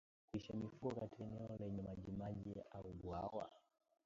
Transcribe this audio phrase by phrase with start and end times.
[0.31, 3.49] Kulisha mifugo katika eneo lenye majimaji au bwawa